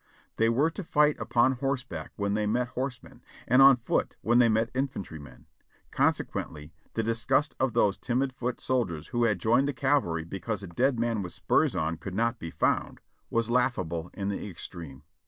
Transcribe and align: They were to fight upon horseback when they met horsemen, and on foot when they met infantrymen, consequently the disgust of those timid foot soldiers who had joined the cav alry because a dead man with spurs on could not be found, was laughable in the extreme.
They 0.37 0.49
were 0.49 0.71
to 0.71 0.83
fight 0.83 1.15
upon 1.19 1.51
horseback 1.51 2.11
when 2.15 2.33
they 2.33 2.47
met 2.47 2.69
horsemen, 2.69 3.21
and 3.47 3.61
on 3.61 3.77
foot 3.77 4.17
when 4.21 4.39
they 4.39 4.49
met 4.49 4.71
infantrymen, 4.73 5.45
consequently 5.91 6.73
the 6.95 7.03
disgust 7.03 7.55
of 7.59 7.73
those 7.73 7.99
timid 7.99 8.33
foot 8.33 8.59
soldiers 8.59 9.09
who 9.09 9.25
had 9.25 9.37
joined 9.37 9.67
the 9.67 9.75
cav 9.75 10.01
alry 10.03 10.27
because 10.27 10.63
a 10.63 10.67
dead 10.67 10.99
man 10.99 11.21
with 11.21 11.33
spurs 11.33 11.75
on 11.75 11.97
could 11.97 12.15
not 12.15 12.39
be 12.39 12.49
found, 12.49 12.99
was 13.29 13.51
laughable 13.51 14.09
in 14.15 14.29
the 14.29 14.49
extreme. 14.49 15.03